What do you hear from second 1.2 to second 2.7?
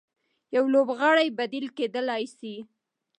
بديل کېدلای سي.